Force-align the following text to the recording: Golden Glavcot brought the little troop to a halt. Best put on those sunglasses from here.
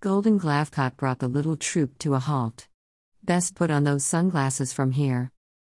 Golden 0.00 0.38
Glavcot 0.38 0.96
brought 0.96 1.18
the 1.18 1.26
little 1.26 1.56
troop 1.56 1.98
to 1.98 2.14
a 2.14 2.20
halt. 2.20 2.68
Best 3.24 3.56
put 3.56 3.68
on 3.68 3.82
those 3.82 4.04
sunglasses 4.04 4.72
from 4.72 4.92
here. 4.92 5.32